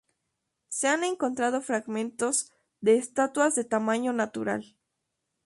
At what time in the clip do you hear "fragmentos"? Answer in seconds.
1.61-2.51